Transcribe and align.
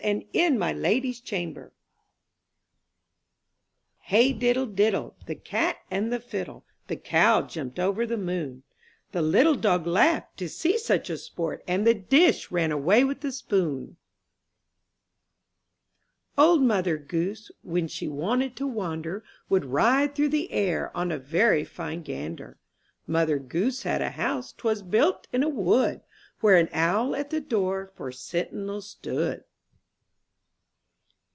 And 0.03 0.25
in 0.33 0.57
my 0.57 0.73
lady*s 0.73 1.19
chamber 1.19 1.73
H 4.09 4.13
EY 4.13 4.33
diddle 4.33 4.65
diddle. 4.65 5.15
The 5.27 5.35
cat 5.35 5.77
and 5.91 6.11
the 6.11 6.19
fiddle, 6.19 6.65
The 6.87 6.95
cow 6.95 7.43
jumped 7.43 7.77
over 7.77 8.07
the 8.07 8.17
moon; 8.17 8.63
The 9.11 9.21
little 9.21 9.53
dog 9.53 9.85
laughed 9.85 10.37
To 10.37 10.49
see 10.49 10.79
such 10.79 11.11
sport, 11.19 11.63
And 11.67 11.85
the 11.85 11.93
dish 11.93 12.49
ran 12.49 12.71
away 12.71 13.03
with 13.03 13.21
the 13.21 13.31
spoon. 13.31 13.97
I 16.35 16.45
N 16.49 16.49
THE 16.49 16.49
NURSERY 16.49 16.49
OLD 16.53 16.61
Mother 16.63 16.97
Goose, 16.97 17.51
when 17.61 17.87
She 17.87 18.07
wanted 18.07 18.55
to 18.55 18.65
wander, 18.65 19.23
Would 19.49 19.65
ride 19.65 20.15
through 20.15 20.29
the 20.29 20.51
air 20.51 20.89
On 20.97 21.11
a 21.11 21.19
very 21.19 21.63
fine 21.63 22.01
gander. 22.01 22.57
Mother 23.05 23.37
Goose 23.37 23.83
had 23.83 24.01
a 24.01 24.09
house, 24.09 24.51
'Twas 24.51 24.81
built 24.81 25.27
in 25.31 25.43
a 25.43 25.49
wood, 25.49 26.01
Where 26.39 26.57
an 26.57 26.69
owl 26.73 27.15
at 27.15 27.29
the 27.29 27.39
door 27.39 27.91
For 27.95 28.11
sentinel 28.11 28.81
stood. 28.81 29.43